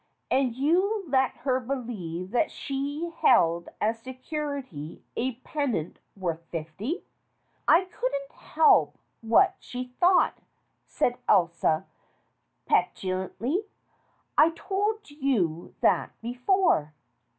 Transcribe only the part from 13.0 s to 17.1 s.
lantly. "I told you that before."